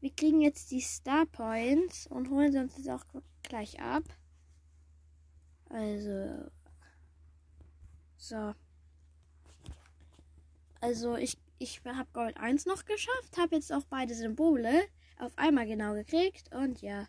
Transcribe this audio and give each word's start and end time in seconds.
wir 0.00 0.10
kriegen 0.14 0.40
jetzt 0.40 0.70
die 0.70 0.80
Star 0.80 1.26
Points 1.26 2.06
und 2.06 2.30
holen 2.30 2.52
sie 2.52 2.58
uns 2.58 2.76
jetzt 2.76 2.88
auch 2.88 3.04
gleich 3.42 3.78
ab. 3.80 4.04
Also. 5.68 6.50
So. 8.16 8.54
Also 10.80 11.16
ich, 11.16 11.36
ich 11.58 11.82
habe 11.84 12.08
Gold 12.12 12.36
1 12.38 12.66
noch 12.66 12.84
geschafft, 12.84 13.36
habe 13.36 13.56
jetzt 13.56 13.72
auch 13.72 13.84
beide 13.90 14.14
Symbole 14.14 14.86
auf 15.18 15.36
einmal 15.36 15.66
genau 15.66 15.94
gekriegt 15.94 16.54
und 16.54 16.80
ja. 16.80 17.08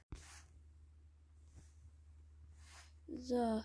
So. 3.08 3.64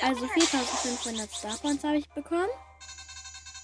Also 0.00 0.26
4500 0.26 1.30
Star 1.30 1.56
Points 1.58 1.84
habe 1.84 1.96
ich 1.96 2.08
bekommen. 2.10 2.48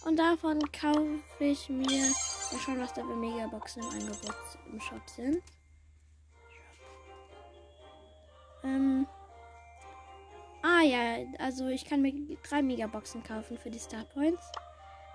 Und 0.07 0.21
davon 0.21 0.61
kaufe 0.71 1.19
ich 1.41 1.69
mir 1.69 1.85
mal 1.85 2.61
schauen, 2.65 2.81
was 2.81 2.95
da 2.95 3.03
für 3.03 3.17
Megaboxen 3.17 3.83
im 3.83 3.89
Angebot 3.89 4.37
im 4.71 4.81
Shop 4.81 5.03
sind. 5.09 5.43
Ähm. 8.63 9.05
Ah 10.63 10.83
ja, 10.83 11.27
also 11.41 11.67
ich 11.67 11.85
kann 11.85 12.03
mir 12.03 12.13
drei 12.49 12.63
Megaboxen 12.63 13.25
kaufen 13.25 13.59
für 13.59 13.69
die 13.69 13.81
Star 13.81 14.05
Points. 14.05 14.43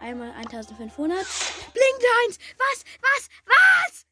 Einmal 0.01 0.31
1500. 0.31 0.89
Blinkt 0.99 2.05
eins! 2.25 2.37
Was? 2.57 2.83
Was? 3.01 4.05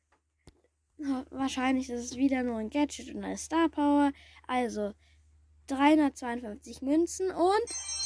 Was? 0.98 1.26
Wahrscheinlich 1.30 1.89
ist 1.89 2.11
es 2.11 2.16
wieder 2.16 2.42
nur 2.44 2.58
ein 2.58 2.70
Gadget 2.70 3.14
und 3.14 3.26
eine 3.26 3.38
Star 3.38 3.67
Power. 3.67 4.14
Also 4.48 4.94
352 5.67 6.82
Münzen 6.82 7.32
und. 7.32 7.98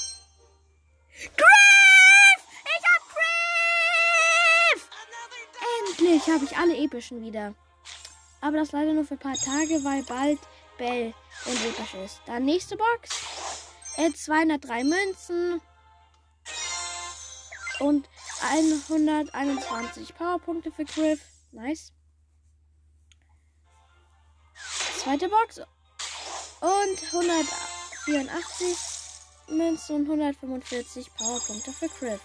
Endlich 6.23 6.35
habe 6.35 6.45
ich 6.45 6.57
alle 6.57 6.77
epischen 6.77 7.21
wieder. 7.21 7.53
Aber 8.39 8.55
das 8.55 8.71
leider 8.71 8.93
nur 8.93 9.03
für 9.03 9.15
ein 9.15 9.19
paar 9.19 9.35
Tage, 9.35 9.83
weil 9.83 10.03
bald 10.03 10.39
Bell 10.77 11.13
und 11.45 11.65
episch 11.65 11.95
ist. 11.95 12.21
Dann 12.25 12.45
nächste 12.45 12.77
Box. 12.77 13.09
Äh, 13.97 14.13
203 14.13 14.85
Münzen. 14.85 15.61
Und 17.79 18.07
121 18.41 20.15
Powerpunkte 20.15 20.71
für 20.71 20.85
Griff. 20.85 21.19
Nice. 21.51 21.91
Zweite 24.99 25.27
Box. 25.27 25.59
Und 26.61 27.03
184 27.11 28.77
Münzen 29.49 29.95
und 29.97 30.05
145 30.05 31.13
Powerpunkte 31.15 31.73
für 31.73 31.89
Griff. 31.89 32.21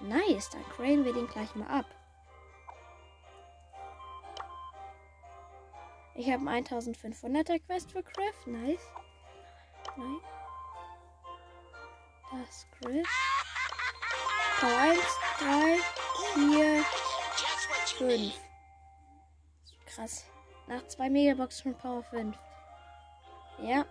Nice, 0.00 0.50
dann 0.50 0.68
cranen 0.76 1.06
wir 1.06 1.14
den 1.14 1.28
gleich 1.28 1.54
mal 1.54 1.68
ab. 1.68 1.86
Ich 6.18 6.28
habe 6.32 6.50
einen 6.50 6.66
1500er 6.66 7.60
Quest 7.60 7.92
für 7.92 8.02
Griff. 8.02 8.44
Nice. 8.44 8.80
Nice. 9.96 10.22
Das 12.32 12.66
Griff. 12.80 13.08
Power 14.58 14.78
1, 14.78 14.98
3, 15.38 15.78
4, 16.34 16.84
5. 17.98 18.34
Krass. 19.86 20.24
Nach 20.66 20.84
zwei 20.88 21.08
Megaboxen 21.08 21.72
von 21.72 21.80
Power 21.80 22.02
5. 22.02 22.36
Ja. 23.62 23.86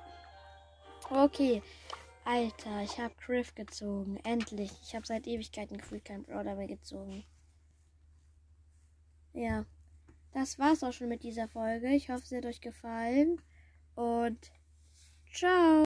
Okay. 1.09 1.63
Alter, 2.25 2.81
ich 2.81 2.99
habe 2.99 3.15
Griff 3.25 3.55
gezogen. 3.55 4.19
Endlich. 4.25 4.73
Ich 4.83 4.93
habe 4.95 5.07
seit 5.07 5.27
Ewigkeiten 5.27 5.77
gefühlt 5.77 6.03
kein 6.03 6.23
Brawler 6.23 6.55
mehr 6.55 6.67
gezogen. 6.67 7.23
Ja. 9.31 9.65
Das 10.39 10.59
war's 10.59 10.83
auch 10.83 10.93
schon 10.93 11.09
mit 11.09 11.23
dieser 11.23 11.47
Folge. 11.47 11.87
Ich 11.87 12.11
hoffe, 12.11 12.27
sie 12.27 12.37
hat 12.37 12.45
euch 12.45 12.61
gefallen. 12.61 13.41
Und 13.95 14.51
ciao. 15.33 15.83